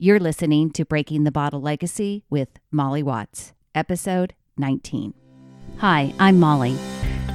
[0.00, 5.12] You're listening to Breaking the Bottle Legacy with Molly Watts, episode 19.
[5.78, 6.78] Hi, I'm Molly.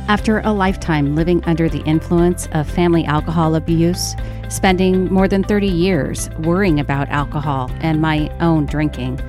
[0.08, 4.15] After a lifetime living under the influence of family alcohol abuse,
[4.47, 9.20] spending more than 30 years worrying about alcohol and my own drinking,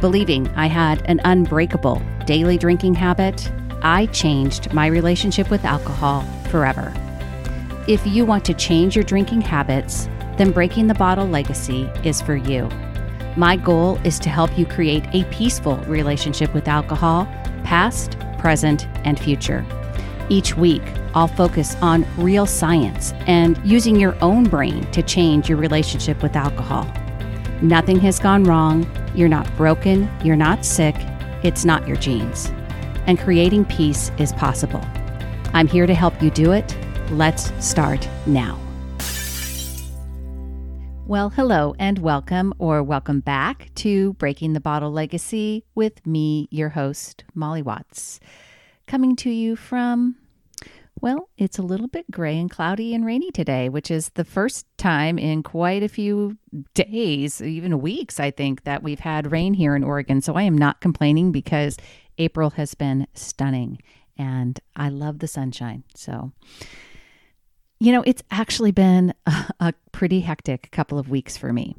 [0.00, 3.52] believing I had an unbreakable daily drinking habit,
[3.82, 6.92] I changed my relationship with alcohol forever.
[7.86, 10.08] If you want to change your drinking habits,
[10.40, 12.66] then Breaking the Bottle Legacy is for you.
[13.36, 17.26] My goal is to help you create a peaceful relationship with alcohol,
[17.62, 19.66] past, present, and future.
[20.30, 20.80] Each week,
[21.14, 26.34] I'll focus on real science and using your own brain to change your relationship with
[26.34, 26.90] alcohol.
[27.60, 28.90] Nothing has gone wrong.
[29.14, 30.10] You're not broken.
[30.24, 30.96] You're not sick.
[31.42, 32.50] It's not your genes.
[33.06, 34.80] And creating peace is possible.
[35.52, 36.74] I'm here to help you do it.
[37.10, 38.58] Let's start now.
[41.10, 46.68] Well, hello and welcome, or welcome back to Breaking the Bottle Legacy with me, your
[46.68, 48.20] host, Molly Watts,
[48.86, 50.14] coming to you from,
[51.00, 54.66] well, it's a little bit gray and cloudy and rainy today, which is the first
[54.78, 56.38] time in quite a few
[56.74, 60.20] days, even weeks, I think, that we've had rain here in Oregon.
[60.20, 61.76] So I am not complaining because
[62.18, 63.80] April has been stunning
[64.16, 65.82] and I love the sunshine.
[65.96, 66.30] So,
[67.80, 71.74] you know, it's actually been a, a pretty hectic couple of weeks for me.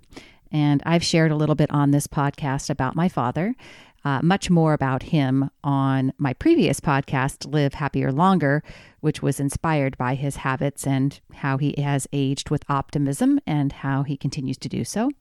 [0.52, 3.56] And I've shared a little bit on this podcast about my father,
[4.04, 8.64] uh, much more about him on my previous podcast, Live Happier Longer,
[9.00, 14.04] which was inspired by his habits and how he has aged with optimism and how
[14.04, 15.12] he continues to do so.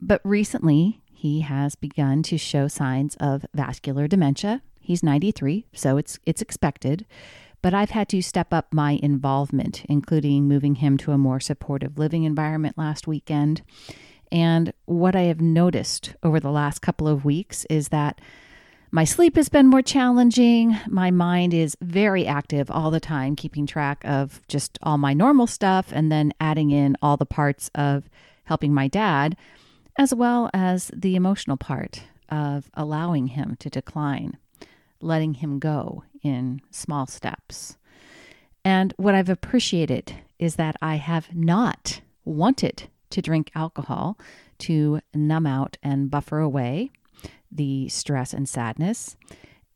[0.00, 4.62] But recently, he has begun to show signs of vascular dementia.
[4.80, 7.06] He's 93, so it's it's expected
[7.62, 11.98] but I've had to step up my involvement, including moving him to a more supportive
[11.98, 13.62] living environment last weekend.
[14.30, 18.20] And what I have noticed over the last couple of weeks is that
[18.90, 20.76] my sleep has been more challenging.
[20.86, 25.46] My mind is very active all the time, keeping track of just all my normal
[25.46, 28.10] stuff and then adding in all the parts of
[28.44, 29.36] helping my dad,
[29.98, 34.36] as well as the emotional part of allowing him to decline
[35.02, 37.76] letting him go in small steps.
[38.64, 44.18] And what I've appreciated is that I have not wanted to drink alcohol
[44.58, 46.90] to numb out and buffer away
[47.50, 49.16] the stress and sadness.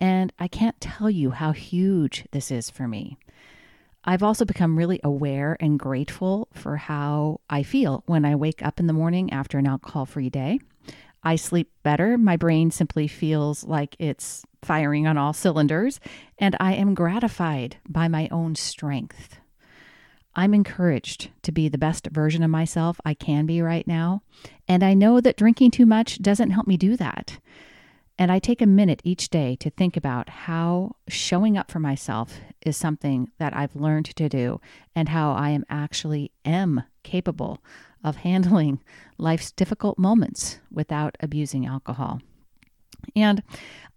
[0.00, 3.18] And I can't tell you how huge this is for me.
[4.04, 8.78] I've also become really aware and grateful for how I feel when I wake up
[8.78, 10.60] in the morning after an alcohol free day.
[11.26, 12.16] I sleep better.
[12.16, 15.98] My brain simply feels like it's firing on all cylinders,
[16.38, 19.40] and I am gratified by my own strength.
[20.36, 24.22] I'm encouraged to be the best version of myself I can be right now,
[24.68, 27.40] and I know that drinking too much doesn't help me do that.
[28.16, 32.38] And I take a minute each day to think about how showing up for myself
[32.64, 34.60] is something that I've learned to do
[34.94, 37.62] and how I am actually am capable
[38.04, 38.80] of handling
[39.16, 42.20] life's difficult moments without abusing alcohol.
[43.14, 43.42] And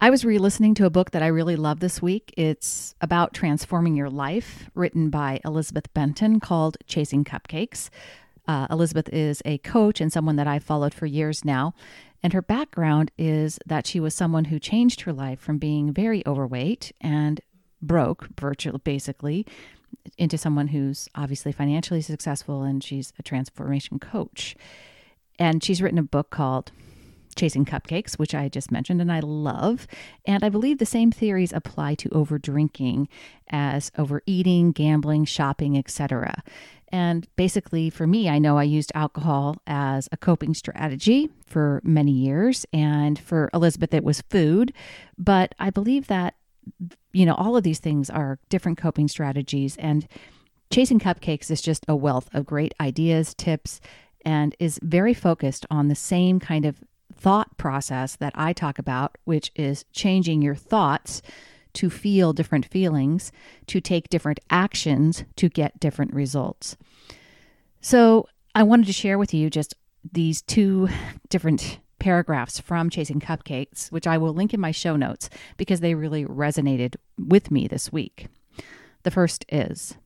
[0.00, 2.32] I was re listening to a book that I really love this week.
[2.36, 7.90] It's about transforming your life, written by Elizabeth Benton, called Chasing Cupcakes.
[8.46, 11.74] Uh, Elizabeth is a coach and someone that I've followed for years now.
[12.22, 16.22] And her background is that she was someone who changed her life from being very
[16.26, 17.40] overweight and
[17.82, 19.46] broke, virtually, basically,
[20.18, 24.56] into someone who's obviously financially successful and she's a transformation coach.
[25.38, 26.72] And she's written a book called
[27.36, 29.86] Chasing Cupcakes, which I just mentioned and I love.
[30.26, 33.08] And I believe the same theories apply to over drinking
[33.48, 36.42] as overeating, gambling, shopping, etc.
[36.92, 42.12] And basically, for me, I know I used alcohol as a coping strategy for many
[42.12, 42.66] years.
[42.72, 44.72] And for Elizabeth, it was food.
[45.16, 46.34] But I believe that
[47.12, 49.76] you know, all of these things are different coping strategies.
[49.76, 50.06] And
[50.70, 53.80] Chasing Cupcakes is just a wealth of great ideas, tips,
[54.24, 59.18] and is very focused on the same kind of thought process that I talk about,
[59.24, 61.22] which is changing your thoughts
[61.72, 63.32] to feel different feelings,
[63.66, 66.76] to take different actions to get different results.
[67.80, 69.74] So, I wanted to share with you just
[70.12, 70.88] these two
[71.28, 75.94] different paragraphs from Chasing Cupcakes, which I will link in my show notes because they
[75.94, 78.26] really resonated with me this week.
[79.04, 79.96] The first is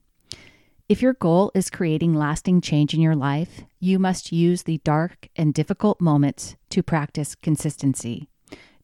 [0.88, 5.28] If your goal is creating lasting change in your life, you must use the dark
[5.36, 8.28] and difficult moments to practice consistency.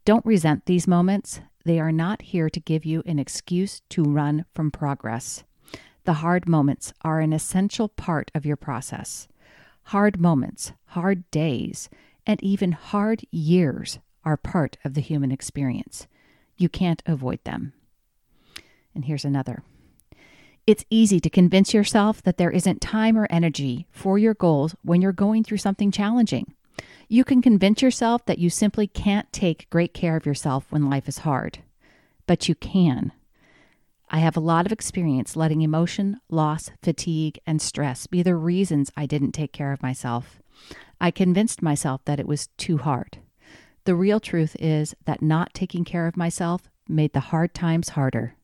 [0.04, 1.40] Don't resent these moments.
[1.64, 5.44] They are not here to give you an excuse to run from progress.
[6.04, 9.28] The hard moments are an essential part of your process.
[9.84, 11.90] Hard moments, hard days,
[12.26, 16.06] and even hard years are part of the human experience.
[16.56, 17.72] You can't avoid them.
[18.94, 19.62] And here's another.
[20.66, 25.00] It's easy to convince yourself that there isn't time or energy for your goals when
[25.00, 26.54] you're going through something challenging.
[27.08, 31.08] You can convince yourself that you simply can't take great care of yourself when life
[31.08, 31.58] is hard.
[32.26, 33.12] But you can.
[34.10, 38.92] I have a lot of experience letting emotion, loss, fatigue, and stress be the reasons
[38.96, 40.39] I didn't take care of myself.
[41.00, 43.18] I convinced myself that it was too hard.
[43.84, 48.34] The real truth is that not taking care of myself made the hard times harder.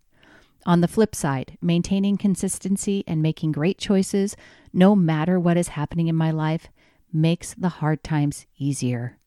[0.64, 4.36] On the flip side, maintaining consistency and making great choices,
[4.72, 6.68] no matter what is happening in my life,
[7.12, 9.18] makes the hard times easier.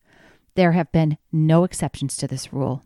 [0.55, 2.83] There have been no exceptions to this rule.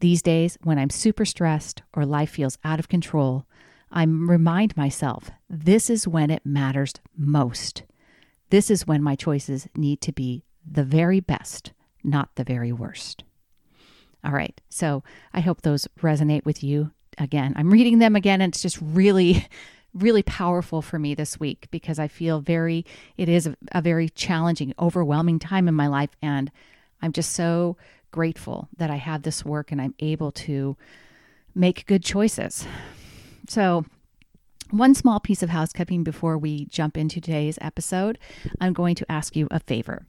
[0.00, 3.46] These days, when I'm super stressed or life feels out of control,
[3.90, 7.84] I remind myself this is when it matters most.
[8.50, 11.72] This is when my choices need to be the very best,
[12.04, 13.24] not the very worst.
[14.22, 15.02] All right, so
[15.32, 16.90] I hope those resonate with you.
[17.16, 19.46] Again, I'm reading them again, and it's just really,
[19.94, 22.84] really powerful for me this week because I feel very,
[23.16, 26.10] it is a, a very challenging, overwhelming time in my life.
[26.20, 26.50] And
[27.00, 27.76] I'm just so
[28.10, 30.76] grateful that I have this work and I'm able to
[31.54, 32.66] make good choices.
[33.48, 33.84] So,
[34.70, 38.18] one small piece of housekeeping before we jump into today's episode,
[38.60, 40.06] I'm going to ask you a favor.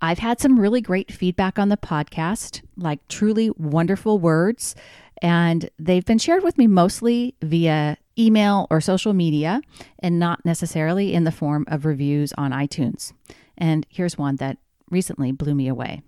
[0.00, 4.74] I've had some really great feedback on the podcast, like truly wonderful words,
[5.20, 9.62] and they've been shared with me mostly via email or social media
[10.00, 13.12] and not necessarily in the form of reviews on iTunes.
[13.56, 14.58] And here's one that
[14.90, 16.02] recently blew me away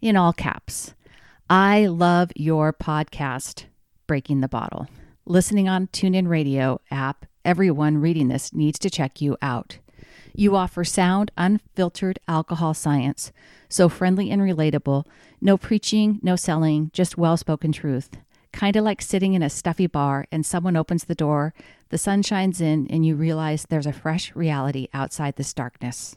[0.00, 0.94] in all caps.
[1.50, 3.64] I love your podcast,
[4.06, 4.86] Breaking the Bottle.
[5.26, 9.78] Listening on TuneIn Radio app, everyone reading this needs to check you out.
[10.34, 13.32] You offer sound, unfiltered alcohol science,
[13.68, 15.04] so friendly and relatable.
[15.40, 18.10] No preaching, no selling, just well spoken truth.
[18.52, 21.54] Kind of like sitting in a stuffy bar and someone opens the door,
[21.88, 26.16] the sun shines in, and you realize there's a fresh reality outside this darkness.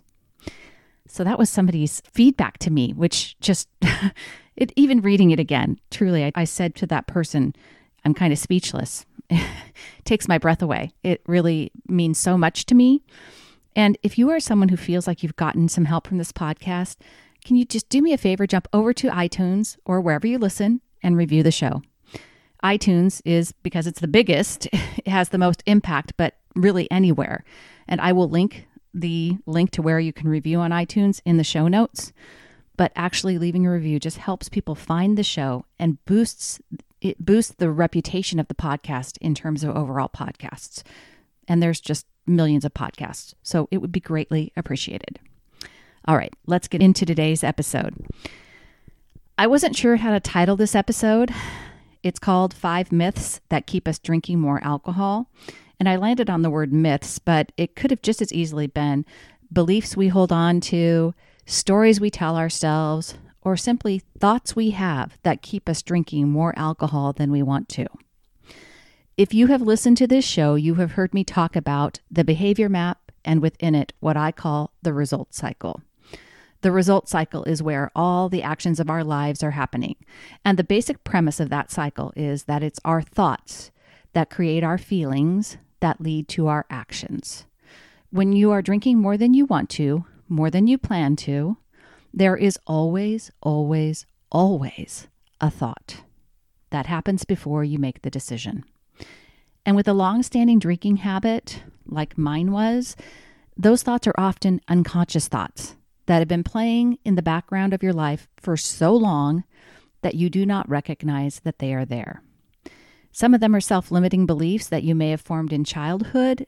[1.08, 3.70] So that was somebody's feedback to me, which just,
[4.56, 7.54] it, even reading it again, truly, I, I said to that person,
[8.04, 9.06] I'm kind of speechless.
[10.06, 10.94] takes my breath away.
[11.04, 13.04] It really means so much to me.
[13.76, 16.98] And if you are someone who feels like you've gotten some help from this podcast,
[17.44, 20.82] can you just do me a favor, jump over to iTunes or wherever you listen
[21.04, 21.82] and review the show?
[22.64, 27.44] iTunes is because it's the biggest, it has the most impact, but really anywhere.
[27.88, 31.44] And I will link the link to where you can review on iTunes in the
[31.44, 32.12] show notes.
[32.78, 36.60] But actually leaving a review just helps people find the show and boosts
[37.02, 40.84] it boosts the reputation of the podcast in terms of overall podcasts.
[41.48, 43.34] And there's just millions of podcasts.
[43.44, 45.20] So it would be greatly appreciated.
[46.08, 47.96] All right, let's get into today's episode.
[49.38, 51.32] I wasn't sure how to title this episode.
[52.04, 55.30] It's called Five Myths That Keep Us Drinking More Alcohol.
[55.80, 59.06] And I landed on the word myths, but it could have just as easily been
[59.52, 61.14] beliefs we hold on to,
[61.46, 63.16] stories we tell ourselves,
[63.46, 67.86] or simply thoughts we have that keep us drinking more alcohol than we want to.
[69.16, 72.68] If you have listened to this show, you have heard me talk about the behavior
[72.68, 75.82] map and within it, what I call the result cycle.
[76.62, 79.96] The result cycle is where all the actions of our lives are happening.
[80.44, 83.72] And the basic premise of that cycle is that it's our thoughts
[84.14, 87.46] that create our feelings that lead to our actions.
[88.10, 91.58] When you are drinking more than you want to, more than you plan to,
[92.16, 95.08] there is always, always, always
[95.42, 96.02] a thought.
[96.70, 98.64] That happens before you make the decision.
[99.66, 102.96] And with a long standing drinking habit, like mine was,
[103.58, 107.94] those thoughts are often unconscious thoughts that have been playing in the background of your
[107.94, 109.44] life for so long
[110.02, 112.22] that you do not recognize that they are there.
[113.12, 116.46] Some of them are self limiting beliefs that you may have formed in childhood,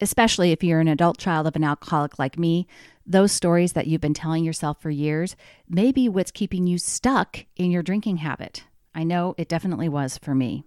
[0.00, 2.66] especially if you're an adult child of an alcoholic like me.
[3.10, 5.34] Those stories that you've been telling yourself for years
[5.66, 8.64] may be what's keeping you stuck in your drinking habit.
[8.94, 10.64] I know it definitely was for me.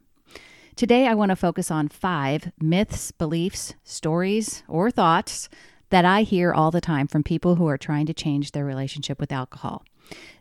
[0.75, 5.50] Today, I want to focus on five myths, beliefs, stories, or thoughts
[5.91, 9.19] that I hear all the time from people who are trying to change their relationship
[9.19, 9.83] with alcohol.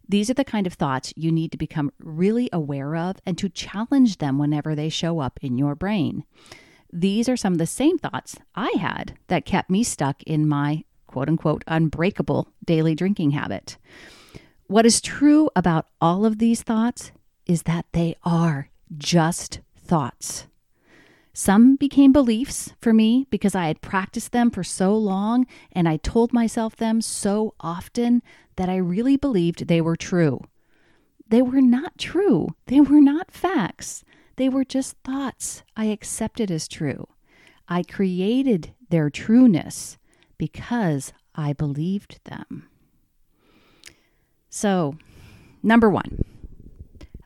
[0.08, 3.50] These are the kind of thoughts you need to become really aware of and to
[3.50, 6.24] challenge them whenever they show up in your brain.
[6.90, 10.84] These are some of the same thoughts I had that kept me stuck in my
[11.10, 13.76] quote unquote unbreakable daily drinking habit.
[14.68, 17.10] What is true about all of these thoughts
[17.46, 20.46] is that they are just thoughts.
[21.32, 25.96] Some became beliefs for me because I had practiced them for so long and I
[25.96, 28.22] told myself them so often
[28.54, 30.40] that I really believed they were true.
[31.28, 32.54] They were not true.
[32.66, 34.04] They were not facts.
[34.36, 37.08] They were just thoughts I accepted as true.
[37.68, 39.98] I created their trueness
[40.40, 42.66] because I believed them.
[44.48, 44.96] So,
[45.62, 46.24] number one,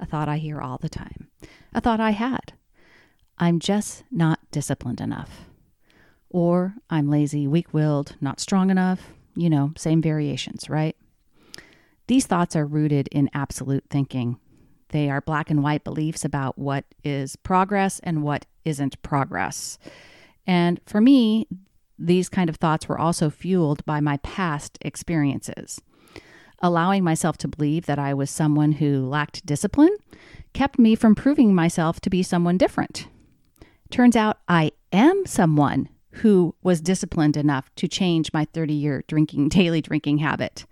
[0.01, 1.29] a thought I hear all the time,
[1.73, 2.55] a thought I had
[3.39, 5.43] I'm just not disciplined enough.
[6.29, 9.13] Or I'm lazy, weak willed, not strong enough.
[9.37, 10.97] You know, same variations, right?
[12.09, 14.39] These thoughts are rooted in absolute thinking.
[14.89, 19.79] They are black and white beliefs about what is progress and what isn't progress.
[20.47, 21.47] And for me,
[21.99, 25.81] these kind of thoughts were also fueled by my past experiences.
[26.61, 29.97] Allowing myself to believe that I was someone who lacked discipline
[30.53, 33.09] kept me from proving myself to be someone different.
[33.91, 39.49] Turns out I am someone who was disciplined enough to change my 30 year drinking,
[39.51, 40.65] daily drinking habit.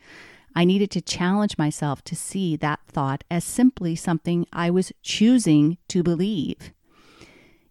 [0.54, 5.78] I needed to challenge myself to see that thought as simply something I was choosing
[5.88, 6.72] to believe.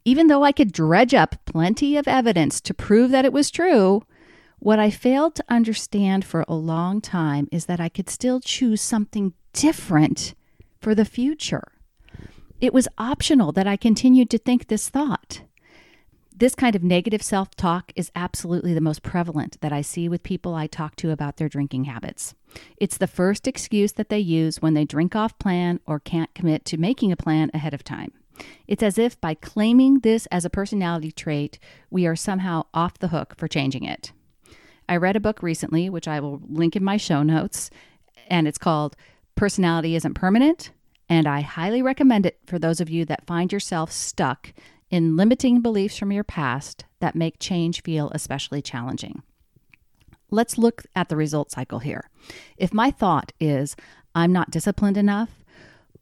[0.03, 4.03] Even though I could dredge up plenty of evidence to prove that it was true,
[4.59, 8.81] what I failed to understand for a long time is that I could still choose
[8.81, 10.33] something different
[10.79, 11.71] for the future.
[12.59, 15.41] It was optional that I continued to think this thought.
[16.35, 20.23] This kind of negative self talk is absolutely the most prevalent that I see with
[20.23, 22.33] people I talk to about their drinking habits.
[22.77, 26.65] It's the first excuse that they use when they drink off plan or can't commit
[26.65, 28.13] to making a plan ahead of time.
[28.67, 33.09] It's as if by claiming this as a personality trait, we are somehow off the
[33.09, 34.11] hook for changing it.
[34.87, 37.69] I read a book recently, which I will link in my show notes,
[38.27, 38.95] and it's called
[39.35, 40.71] Personality Isn't Permanent.
[41.09, 44.53] And I highly recommend it for those of you that find yourself stuck
[44.89, 49.23] in limiting beliefs from your past that make change feel especially challenging.
[50.29, 52.09] Let's look at the result cycle here.
[52.57, 53.75] If my thought is,
[54.15, 55.29] I'm not disciplined enough,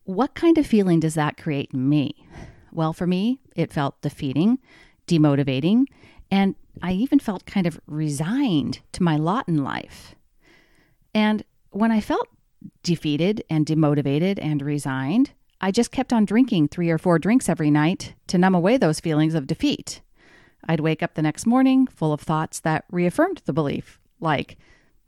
[0.10, 2.26] what kind of feeling does that create in me?
[2.72, 4.58] Well, for me, it felt defeating,
[5.06, 5.86] demotivating,
[6.32, 10.16] and I even felt kind of resigned to my lot in life.
[11.14, 12.28] And when I felt
[12.82, 17.70] defeated and demotivated and resigned, I just kept on drinking three or four drinks every
[17.70, 20.02] night to numb away those feelings of defeat.
[20.68, 24.58] I'd wake up the next morning full of thoughts that reaffirmed the belief, like,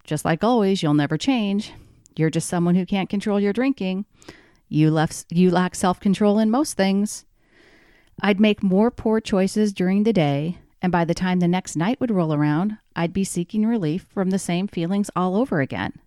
[0.03, 1.73] just like always, you'll never change.
[2.15, 4.05] You're just someone who can't control your drinking.
[4.73, 7.25] You, left, you lack self control in most things.
[8.21, 11.99] I'd make more poor choices during the day, and by the time the next night
[11.99, 15.99] would roll around, I'd be seeking relief from the same feelings all over again.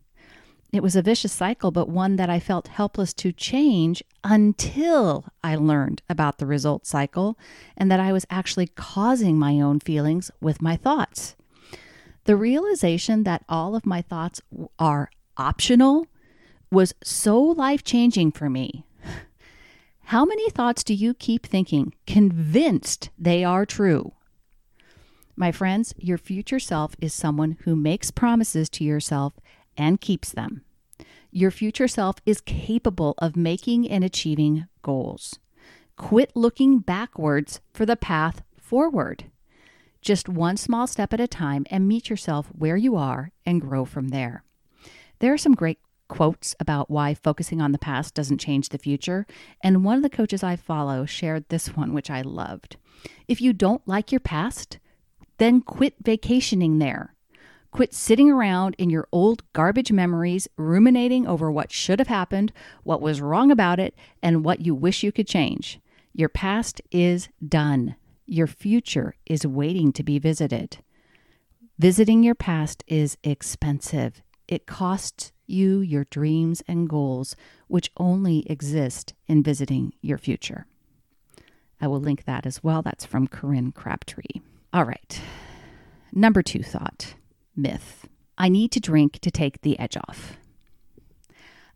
[0.72, 5.56] It was a vicious cycle, but one that I felt helpless to change until I
[5.56, 7.38] learned about the result cycle
[7.76, 11.36] and that I was actually causing my own feelings with my thoughts.
[12.24, 14.40] The realization that all of my thoughts
[14.78, 16.06] are optional
[16.74, 18.84] was so life changing for me.
[20.06, 24.12] How many thoughts do you keep thinking, convinced they are true?
[25.36, 29.34] My friends, your future self is someone who makes promises to yourself
[29.76, 30.64] and keeps them.
[31.30, 35.38] Your future self is capable of making and achieving goals.
[35.96, 39.24] Quit looking backwards for the path forward.
[40.02, 43.84] Just one small step at a time and meet yourself where you are and grow
[43.84, 44.44] from there.
[45.20, 49.26] There are some great quotes about why focusing on the past doesn't change the future,
[49.62, 52.76] and one of the coaches I follow shared this one, which I loved.
[53.28, 54.78] If you don't like your past,
[55.38, 57.14] then quit vacationing there.
[57.70, 62.52] Quit sitting around in your old garbage memories, ruminating over what should have happened,
[62.84, 65.80] what was wrong about it, and what you wish you could change.
[66.12, 67.96] Your past is done.
[68.26, 70.78] Your future is waiting to be visited.
[71.78, 74.22] Visiting your past is expensive.
[74.48, 77.36] It costs you your dreams and goals,
[77.68, 80.66] which only exist in visiting your future.
[81.80, 82.82] I will link that as well.
[82.82, 84.40] That's from Corinne Crabtree.
[84.72, 85.20] All right.
[86.12, 87.14] Number two thought
[87.56, 88.08] myth.
[88.36, 90.36] I need to drink to take the edge off.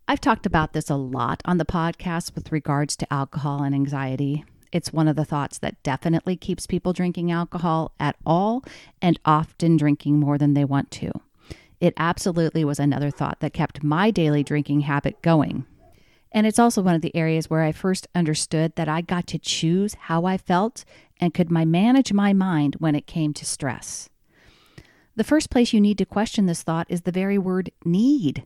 [0.07, 4.43] I've talked about this a lot on the podcast with regards to alcohol and anxiety.
[4.71, 8.63] It's one of the thoughts that definitely keeps people drinking alcohol at all
[9.01, 11.11] and often drinking more than they want to.
[11.79, 15.65] It absolutely was another thought that kept my daily drinking habit going.
[16.31, 19.39] And it's also one of the areas where I first understood that I got to
[19.39, 20.85] choose how I felt
[21.19, 24.09] and could my manage my mind when it came to stress.
[25.15, 28.45] The first place you need to question this thought is the very word need.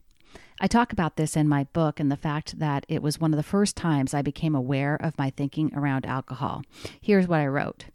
[0.61, 3.37] I talk about this in my book and the fact that it was one of
[3.37, 6.63] the first times I became aware of my thinking around alcohol.
[7.01, 7.85] Here's what I wrote.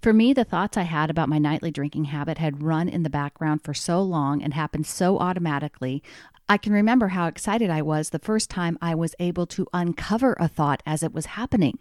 [0.00, 3.10] For me, the thoughts I had about my nightly drinking habit had run in the
[3.10, 6.02] background for so long and happened so automatically,
[6.48, 10.36] I can remember how excited I was the first time I was able to uncover
[10.38, 11.78] a thought as it was happening.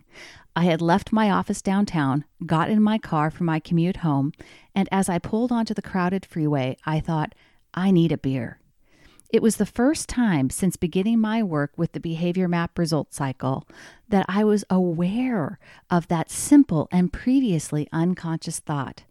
[0.55, 4.31] I had left my office downtown, got in my car for my commute home,
[4.73, 7.35] and as I pulled onto the crowded freeway, I thought,
[7.73, 8.60] I need a beer.
[9.31, 13.65] It was the first time since beginning my work with the behavior map result cycle
[14.09, 15.57] that I was aware
[15.89, 19.05] of that simple and previously unconscious thought.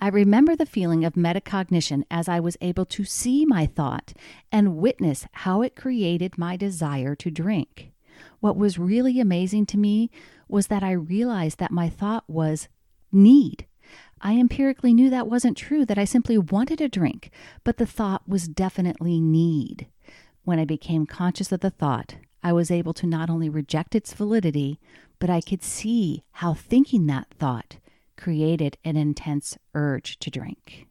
[0.00, 4.14] I remember the feeling of metacognition as I was able to see my thought
[4.50, 7.92] and witness how it created my desire to drink.
[8.40, 10.10] What was really amazing to me
[10.48, 12.68] was that I realized that my thought was
[13.12, 13.65] need.
[14.20, 17.30] I empirically knew that wasn't true, that I simply wanted a drink,
[17.64, 19.86] but the thought was definitely need.
[20.44, 24.14] When I became conscious of the thought, I was able to not only reject its
[24.14, 24.78] validity,
[25.18, 27.78] but I could see how thinking that thought
[28.16, 30.86] created an intense urge to drink.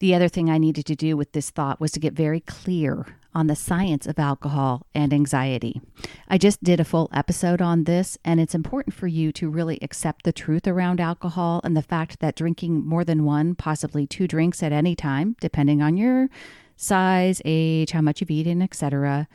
[0.00, 3.16] The other thing I needed to do with this thought was to get very clear
[3.34, 5.80] on the science of alcohol and anxiety.
[6.28, 9.78] I just did a full episode on this, and it's important for you to really
[9.82, 14.28] accept the truth around alcohol and the fact that drinking more than one, possibly two
[14.28, 16.28] drinks at any time, depending on your
[16.76, 19.28] size, age, how much you've eaten, etc.,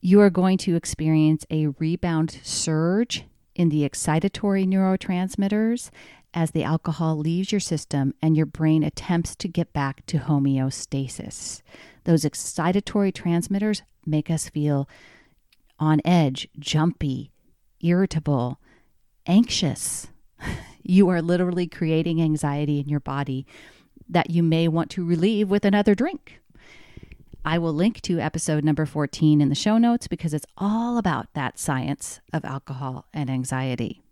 [0.00, 5.90] you are going to experience a rebound surge in the excitatory neurotransmitters
[6.34, 11.62] as the alcohol leaves your system and your brain attempts to get back to homeostasis.
[12.04, 14.88] Those excitatory transmitters make us feel
[15.78, 17.32] on edge, jumpy,
[17.80, 18.60] irritable,
[19.26, 20.08] anxious.
[20.84, 23.46] You are literally creating anxiety in your body
[24.08, 26.40] that you may want to relieve with another drink.
[27.44, 31.32] I will link to episode number 14 in the show notes because it's all about
[31.34, 34.02] that science of alcohol and anxiety.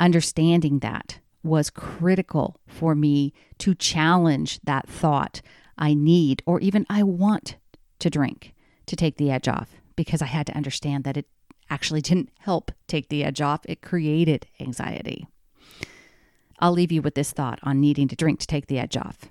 [0.00, 5.42] Understanding that was critical for me to challenge that thought
[5.78, 7.56] I need or even I want
[8.00, 8.54] to drink
[8.86, 11.26] to take the edge off because I had to understand that it
[11.70, 15.26] actually didn't help take the edge off, it created anxiety.
[16.58, 19.26] I'll leave you with this thought on needing to drink to take the edge off.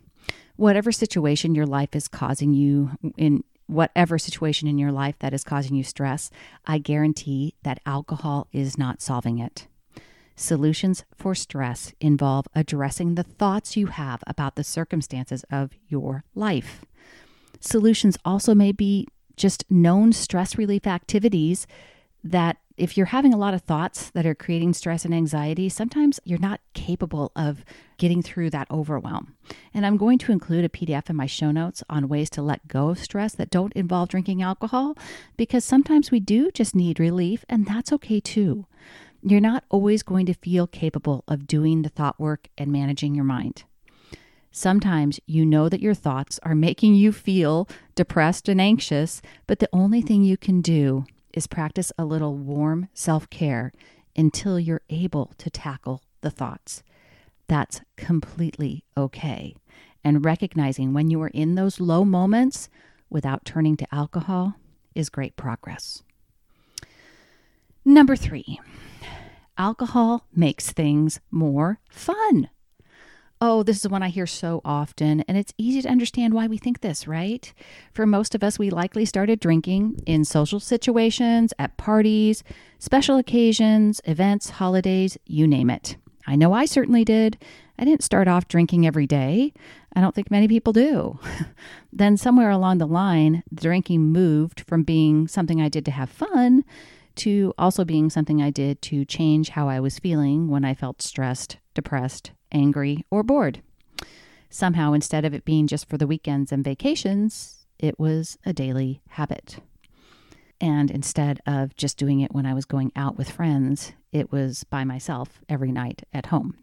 [0.56, 5.44] Whatever situation your life is causing you in whatever situation in your life that is
[5.44, 6.32] causing you stress,
[6.66, 9.68] I guarantee that alcohol is not solving it.
[10.39, 16.86] Solutions for stress involve addressing the thoughts you have about the circumstances of your life.
[17.60, 21.65] Solutions also may be just known stress relief activities
[22.23, 26.19] that if you're having a lot of thoughts that are creating stress and anxiety, sometimes
[26.23, 27.65] you're not capable of
[27.97, 29.36] getting through that overwhelm.
[29.73, 32.67] And I'm going to include a PDF in my show notes on ways to let
[32.67, 34.95] go of stress that don't involve drinking alcohol
[35.36, 38.67] because sometimes we do just need relief, and that's okay too.
[39.30, 43.26] You're not always going to feel capable of doing the thought work and managing your
[43.26, 43.66] mind.
[44.54, 49.68] Sometimes you know that your thoughts are making you feel depressed and anxious, but the
[49.74, 53.74] only thing you can do is practice a little warm self care
[54.16, 56.82] until you're able to tackle the thoughts.
[57.50, 59.56] That's completely okay.
[60.06, 62.70] And recognizing when you are in those low moments
[63.10, 64.54] without turning to alcohol
[64.96, 66.02] is great progress.
[67.84, 68.60] Number three,
[69.58, 72.50] alcohol makes things more fun.
[73.39, 76.58] Oh, this is one I hear so often, and it's easy to understand why we
[76.58, 77.54] think this, right?
[77.93, 82.43] For most of us, we likely started drinking in social situations, at parties,
[82.80, 85.98] special occasions, events, holidays, you name it.
[86.26, 87.38] I know I certainly did.
[87.78, 89.54] I didn't start off drinking every day.
[89.96, 91.20] I don't think many people do.
[91.93, 96.10] then, somewhere along the line, the drinking moved from being something I did to have
[96.10, 96.63] fun
[97.18, 101.02] to also being something I did to change how I was feeling when I felt
[101.02, 103.62] stressed, depressed, angry, or bored.
[104.50, 109.02] Somehow, instead of it being just for the weekends and vacations, it was a daily
[109.10, 109.58] habit.
[110.60, 114.64] And instead of just doing it when I was going out with friends, it was
[114.64, 116.58] by myself every night at home.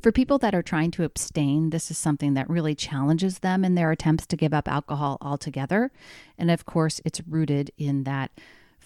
[0.00, 3.74] For people that are trying to abstain, this is something that really challenges them in
[3.74, 5.90] their attempts to give up alcohol altogether.
[6.38, 8.30] And of course, it's rooted in that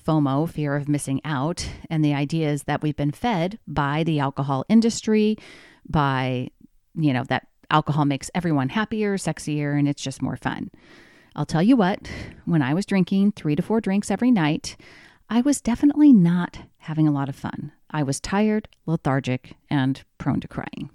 [0.04, 1.68] FOMO, fear of missing out.
[1.88, 5.36] And the idea is that we've been fed by the alcohol industry,
[5.88, 6.50] by,
[6.94, 10.70] you know, that alcohol makes everyone happier, sexier, and it's just more fun.
[11.36, 12.08] I'll tell you what,
[12.44, 14.76] when I was drinking three to four drinks every night,
[15.28, 17.72] I was definitely not having a lot of fun.
[17.90, 20.90] I was tired, lethargic, and prone to crying.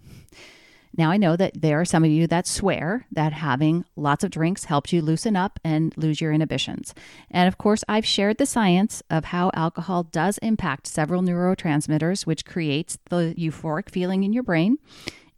[0.98, 4.32] Now, I know that there are some of you that swear that having lots of
[4.32, 6.94] drinks helps you loosen up and lose your inhibitions.
[7.30, 12.46] And of course, I've shared the science of how alcohol does impact several neurotransmitters, which
[12.46, 14.78] creates the euphoric feeling in your brain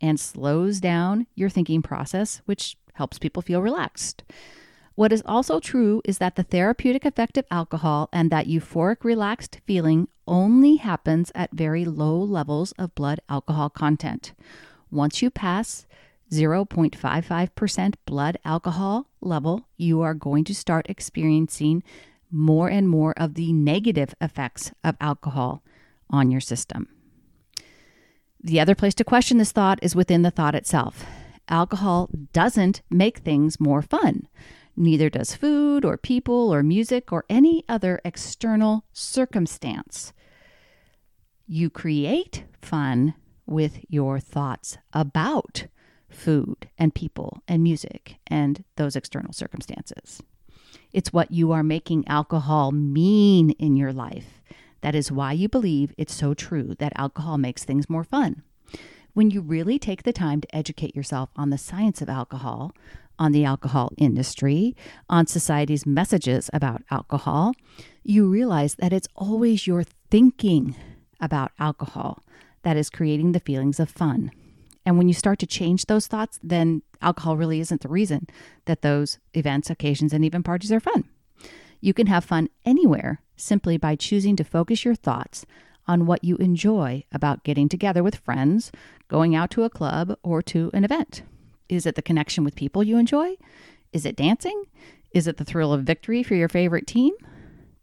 [0.01, 4.23] and slows down your thinking process, which helps people feel relaxed.
[4.95, 9.61] What is also true is that the therapeutic effect of alcohol and that euphoric, relaxed
[9.65, 14.33] feeling only happens at very low levels of blood alcohol content.
[14.91, 15.85] Once you pass
[16.31, 21.83] 0.55% blood alcohol level, you are going to start experiencing
[22.29, 25.63] more and more of the negative effects of alcohol
[26.09, 26.87] on your system.
[28.43, 31.05] The other place to question this thought is within the thought itself.
[31.47, 34.27] Alcohol doesn't make things more fun.
[34.75, 40.13] Neither does food or people or music or any other external circumstance.
[41.45, 43.15] You create fun
[43.51, 45.67] with your thoughts about
[46.09, 50.21] food and people and music and those external circumstances.
[50.93, 54.41] It's what you are making alcohol mean in your life.
[54.81, 58.43] That is why you believe it's so true that alcohol makes things more fun.
[59.13, 62.71] When you really take the time to educate yourself on the science of alcohol,
[63.19, 64.75] on the alcohol industry,
[65.09, 67.53] on society's messages about alcohol,
[68.03, 70.75] you realize that it's always your thinking
[71.19, 72.23] about alcohol
[72.63, 74.31] that is creating the feelings of fun.
[74.85, 78.27] And when you start to change those thoughts, then alcohol really isn't the reason
[78.65, 81.05] that those events, occasions, and even parties are fun.
[81.79, 85.45] You can have fun anywhere simply by choosing to focus your thoughts
[85.87, 88.71] on what you enjoy about getting together with friends,
[89.07, 91.23] going out to a club, or to an event.
[91.69, 93.35] Is it the connection with people you enjoy?
[93.91, 94.63] Is it dancing?
[95.11, 97.13] Is it the thrill of victory for your favorite team?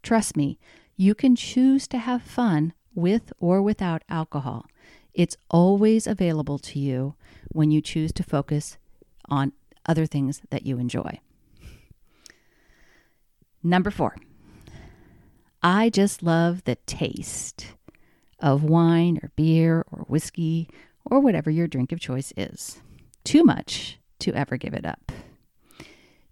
[0.01, 0.59] Trust me,
[0.95, 4.65] you can choose to have fun with or without alcohol.
[5.13, 7.15] It's always available to you
[7.49, 8.77] when you choose to focus
[9.27, 9.53] on
[9.85, 11.19] other things that you enjoy.
[13.63, 14.15] Number four,
[15.61, 17.73] I just love the taste
[18.39, 20.69] of wine or beer or whiskey
[21.03, 22.81] or whatever your drink of choice is.
[23.23, 25.11] Too much to ever give it up.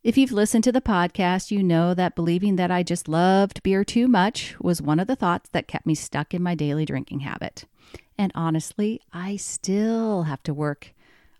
[0.07, 3.83] If you've listened to the podcast, you know that believing that I just loved beer
[3.83, 7.19] too much was one of the thoughts that kept me stuck in my daily drinking
[7.19, 7.65] habit.
[8.17, 10.93] And honestly, I still have to work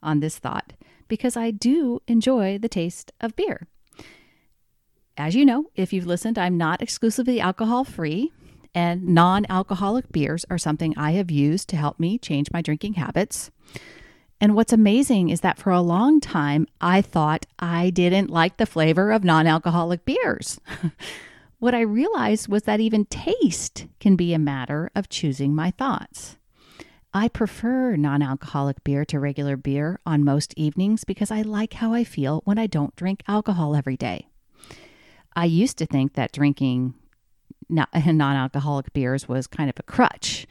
[0.04, 0.74] on this thought
[1.08, 3.68] because I do enjoy the taste of beer.
[5.16, 8.34] As you know, if you've listened, I'm not exclusively alcohol free,
[8.76, 12.96] and non alcoholic beers are something I have used to help me change my drinking
[12.96, 13.50] habits.
[14.40, 18.68] And what's amazing is that for a long time, I thought I didn't like the
[18.68, 20.60] flavor of non alcoholic beers.
[21.60, 26.38] what I realized was that even taste can be a matter of choosing my thoughts.
[27.14, 31.94] I prefer non alcoholic beer to regular beer on most evenings because I like how
[31.94, 34.28] I feel when I don't drink alcohol every day.
[35.36, 36.94] I used to think that drinking
[37.70, 37.88] non
[38.36, 40.46] alcoholic beers was kind of a crutch.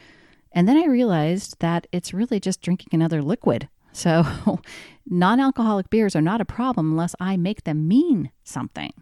[0.51, 3.68] And then I realized that it's really just drinking another liquid.
[3.96, 4.26] So
[5.06, 8.92] non alcoholic beers are not a problem unless I make them mean something.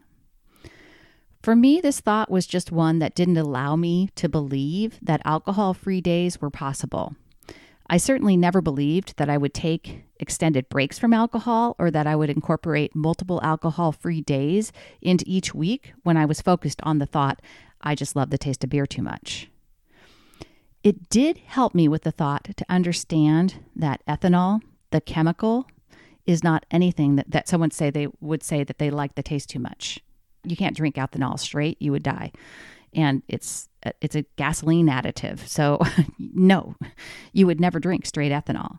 [1.42, 5.74] For me, this thought was just one that didn't allow me to believe that alcohol
[5.74, 7.16] free days were possible.
[7.90, 12.14] I certainly never believed that I would take extended breaks from alcohol or that I
[12.14, 17.04] would incorporate multiple alcohol free days into each week when I was focused on the
[17.04, 17.42] thought,
[17.80, 19.50] I just love the taste of beer too much.
[20.84, 24.60] It did help me with the thought to understand that ethanol,
[24.94, 25.66] the chemical,
[26.24, 29.50] is not anything that, that someone say they would say that they like the taste
[29.50, 30.00] too much.
[30.42, 32.32] You can't drink ethanol straight, you would die
[32.94, 33.68] and it's
[34.00, 35.46] it's a gasoline additive.
[35.46, 35.80] So
[36.18, 36.76] no,
[37.32, 38.78] you would never drink straight ethanol.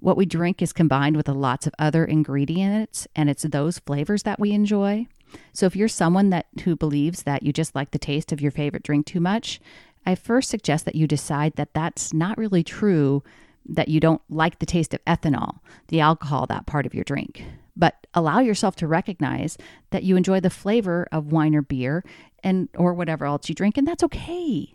[0.00, 4.40] What we drink is combined with lots of other ingredients and it's those flavors that
[4.40, 5.06] we enjoy.
[5.52, 8.50] So if you're someone that who believes that you just like the taste of your
[8.50, 9.60] favorite drink too much,
[10.06, 13.22] I first suggest that you decide that that's not really true
[13.70, 17.44] that you don't like the taste of ethanol, the alcohol, that part of your drink.
[17.76, 19.56] But allow yourself to recognize
[19.90, 22.04] that you enjoy the flavor of wine or beer
[22.42, 24.74] and or whatever else you drink and that's okay.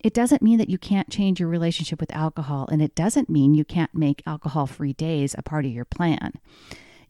[0.00, 3.54] It doesn't mean that you can't change your relationship with alcohol and it doesn't mean
[3.54, 6.32] you can't make alcohol-free days a part of your plan.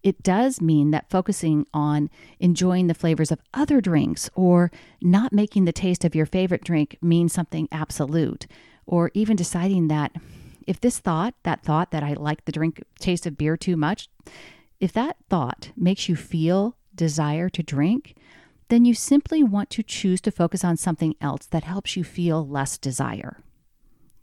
[0.03, 5.65] It does mean that focusing on enjoying the flavors of other drinks or not making
[5.65, 8.47] the taste of your favorite drink mean something absolute,
[8.85, 10.13] or even deciding that
[10.67, 14.09] if this thought, that thought that I like the drink taste of beer too much,
[14.81, 18.17] if that thought makes you feel desire to drink,
[18.69, 22.47] then you simply want to choose to focus on something else that helps you feel
[22.47, 23.39] less desire.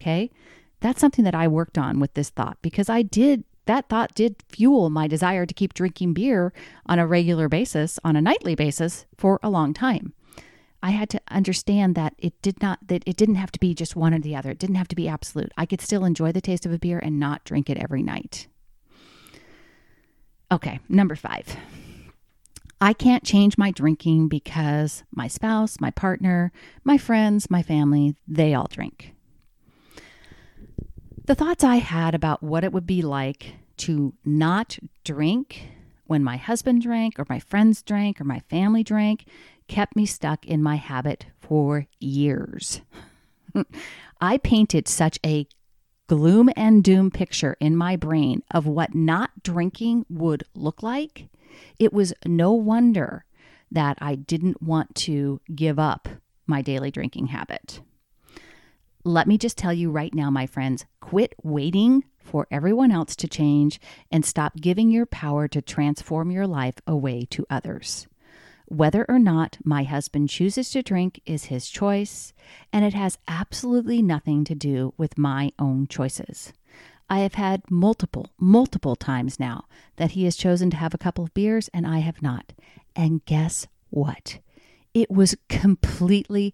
[0.01, 0.31] Okay?
[0.79, 4.37] That's something that I worked on with this thought because I did, that thought did
[4.49, 6.51] fuel my desire to keep drinking beer
[6.85, 10.13] on a regular basis, on a nightly basis for a long time.
[10.81, 13.95] I had to understand that it did not that it didn't have to be just
[13.95, 14.51] one or the other.
[14.51, 15.51] It didn't have to be absolute.
[15.57, 18.47] I could still enjoy the taste of a beer and not drink it every night.
[20.51, 21.55] Okay, number five.
[22.81, 26.53] I can't change my drinking because my spouse, my partner,
[26.85, 29.13] my friends, my family, they all drink.
[31.25, 35.67] The thoughts I had about what it would be like to not drink
[36.05, 39.25] when my husband drank, or my friends drank, or my family drank
[39.69, 42.81] kept me stuck in my habit for years.
[44.21, 45.47] I painted such a
[46.07, 51.29] gloom and doom picture in my brain of what not drinking would look like.
[51.77, 53.25] It was no wonder
[53.71, 56.09] that I didn't want to give up
[56.47, 57.81] my daily drinking habit.
[59.03, 63.27] Let me just tell you right now, my friends quit waiting for everyone else to
[63.27, 63.79] change
[64.11, 68.07] and stop giving your power to transform your life away to others.
[68.69, 72.33] Whether or not my husband chooses to drink is his choice,
[72.71, 76.53] and it has absolutely nothing to do with my own choices.
[77.09, 81.23] I have had multiple, multiple times now that he has chosen to have a couple
[81.23, 82.53] of beers and I have not.
[82.95, 84.37] And guess what?
[84.93, 86.53] It was completely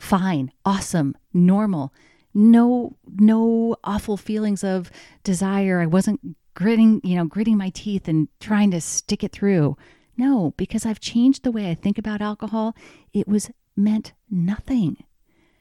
[0.00, 1.92] fine, awesome, normal.
[2.32, 4.90] No no awful feelings of
[5.22, 5.80] desire.
[5.80, 9.76] I wasn't gritting, you know, gritting my teeth and trying to stick it through.
[10.16, 12.76] No, because I've changed the way I think about alcohol.
[13.12, 15.04] It was meant nothing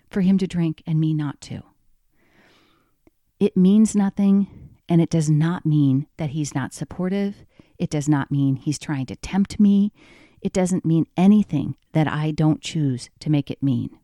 [0.10, 1.64] for him to drink and me not to.
[3.40, 4.48] It means nothing,
[4.88, 7.46] and it does not mean that he's not supportive.
[7.78, 9.92] It does not mean he's trying to tempt me.
[10.42, 13.98] It doesn't mean anything that I don't choose to make it mean.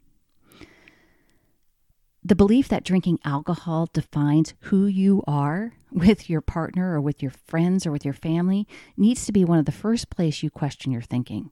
[2.23, 7.31] The belief that drinking alcohol defines who you are with your partner or with your
[7.31, 10.91] friends or with your family needs to be one of the first place you question
[10.91, 11.49] your thinking.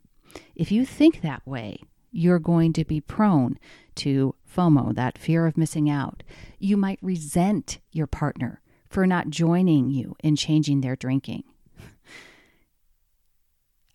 [0.55, 1.79] If you think that way,
[2.11, 3.57] you're going to be prone
[3.95, 6.23] to FOMO, that fear of missing out.
[6.59, 11.43] You might resent your partner for not joining you in changing their drinking.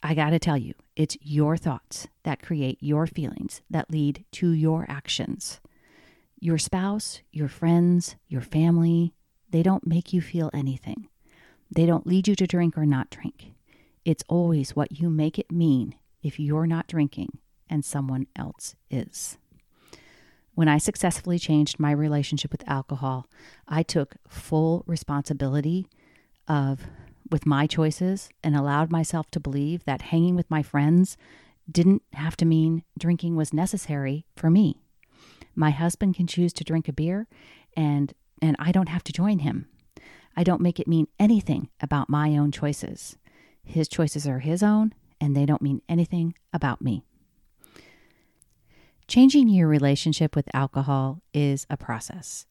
[0.03, 4.51] I got to tell you, it's your thoughts that create your feelings that lead to
[4.51, 5.61] your actions.
[6.45, 9.15] Your spouse, your friends, your family,
[9.51, 11.07] they don't make you feel anything.
[11.71, 13.53] They don't lead you to drink or not drink.
[14.05, 17.39] It's always what you make it mean if you're not drinking
[17.71, 19.39] and someone else is.
[20.57, 23.29] When I successfully changed my relationship with alcohol,
[23.69, 25.87] I took full responsibility
[26.49, 26.89] of
[27.31, 31.17] with my choices and allowed myself to believe that hanging with my friends
[31.71, 34.82] didn't have to mean drinking was necessary for me.
[35.55, 37.29] My husband can choose to drink a beer
[37.77, 39.67] and and I don't have to join him.
[40.37, 43.17] I don't make it mean anything about my own choices.
[43.63, 47.05] His choices are his own and they don't mean anything about me.
[49.07, 52.47] Changing your relationship with alcohol is a process.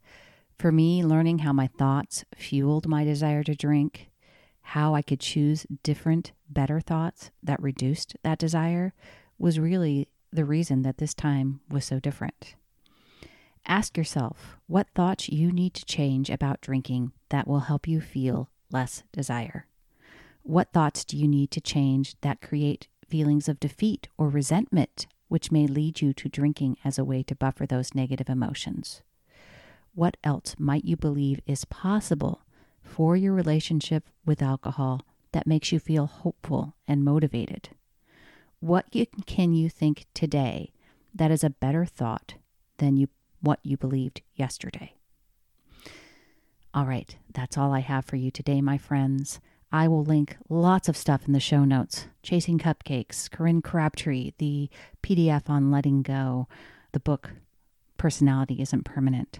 [0.58, 4.12] For me, learning how my thoughts fueled my desire to drink,
[4.62, 8.94] how I could choose different, better thoughts that reduced that desire,
[9.40, 12.56] was really the reason that this time was so different.
[13.66, 18.50] Ask yourself what thoughts you need to change about drinking that will help you feel
[18.72, 19.68] less desire.
[20.44, 25.52] What thoughts do you need to change that create feelings of defeat or resentment, which
[25.52, 29.02] may lead you to drinking as a way to buffer those negative emotions?
[29.94, 32.42] What else might you believe is possible
[32.82, 37.70] for your relationship with alcohol that makes you feel hopeful and motivated?
[38.60, 38.86] What
[39.26, 40.72] can you think today
[41.14, 42.36] that is a better thought
[42.78, 43.08] than you
[43.42, 44.94] what you believed yesterday.
[46.74, 49.40] All right, that's all I have for you today, my friends.
[49.74, 54.70] I will link lots of stuff in the show notes Chasing Cupcakes, Corinne Crabtree, the
[55.04, 56.48] PDF on letting go,
[56.92, 57.32] the book
[57.98, 59.40] Personality Isn't Permanent,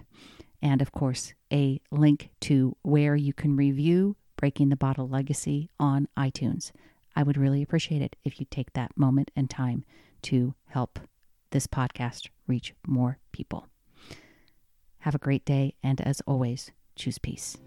[0.60, 6.08] and of course, a link to where you can review Breaking the Bottle Legacy on
[6.16, 6.72] iTunes.
[7.14, 9.84] I would really appreciate it if you take that moment and time
[10.22, 10.98] to help
[11.50, 13.68] this podcast reach more people.
[15.02, 17.58] Have a great day, and as always, choose peace.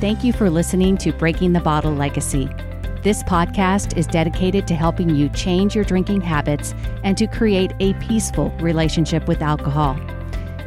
[0.00, 2.48] Thank you for listening to Breaking the Bottle Legacy.
[3.02, 7.92] This podcast is dedicated to helping you change your drinking habits and to create a
[7.94, 10.00] peaceful relationship with alcohol.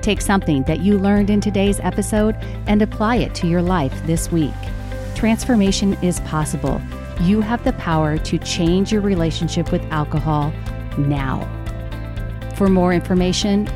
[0.04, 2.36] Take something that you learned in today's episode
[2.68, 4.54] and apply it to your life this week.
[5.16, 6.80] Transformation is possible.
[7.22, 10.54] You have the power to change your relationship with alcohol
[11.00, 11.52] now.
[12.56, 13.68] For more information,